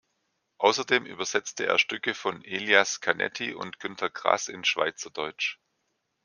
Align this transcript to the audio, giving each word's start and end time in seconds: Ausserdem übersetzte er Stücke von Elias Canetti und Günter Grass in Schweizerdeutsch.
Ausserdem 0.57 1.05
übersetzte 1.05 1.67
er 1.67 1.77
Stücke 1.77 2.15
von 2.15 2.43
Elias 2.43 3.01
Canetti 3.01 3.53
und 3.53 3.79
Günter 3.79 4.09
Grass 4.09 4.47
in 4.47 4.63
Schweizerdeutsch. 4.63 5.59